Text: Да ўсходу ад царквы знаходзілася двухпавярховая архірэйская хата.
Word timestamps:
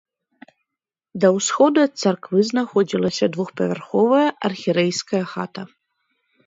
Да 1.25 1.29
ўсходу 1.37 1.77
ад 1.89 1.93
царквы 2.05 2.39
знаходзілася 2.51 3.25
двухпавярховая 3.37 4.27
архірэйская 4.53 5.25
хата. 5.37 5.63